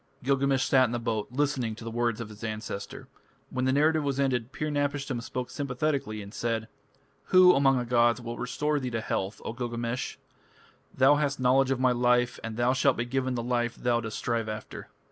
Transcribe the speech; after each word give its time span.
Gilgamesh 0.23 0.63
sat 0.65 0.85
in 0.85 0.93
the 0.93 0.97
boat 0.97 1.27
listening 1.29 1.75
to 1.75 1.83
the 1.83 1.91
words 1.91 2.19
of 2.19 2.29
his 2.29 2.43
ancestor. 2.43 3.07
When 3.51 3.65
the 3.65 3.71
narrative 3.71 4.01
was 4.03 4.19
ended, 4.19 4.51
Pir 4.51 4.69
napishtim 4.71 5.21
spoke 5.21 5.51
sympathetically 5.51 6.23
and 6.23 6.33
said: 6.33 6.67
"Who 7.25 7.53
among 7.53 7.77
the 7.77 7.85
gods 7.85 8.19
will 8.19 8.39
restore 8.39 8.79
thee 8.79 8.89
to 8.89 9.01
health, 9.01 9.39
O 9.45 9.53
Gilgamesh? 9.53 10.17
Thou 10.91 11.17
hast 11.17 11.39
knowledge 11.39 11.69
of 11.69 11.79
my 11.79 11.91
life, 11.91 12.39
and 12.43 12.57
thou 12.57 12.73
shalt 12.73 12.97
be 12.97 13.05
given 13.05 13.35
the 13.35 13.43
life 13.43 13.75
thou 13.75 13.99
dost 13.99 14.17
strive 14.17 14.49
after. 14.49 14.87